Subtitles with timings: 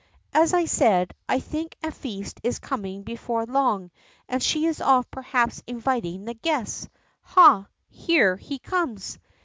[0.33, 3.91] As I said, I think a feast is coming before long,
[4.27, 6.89] and she is off perhaps inviting the guests.
[7.21, 9.19] Ha, here .he comes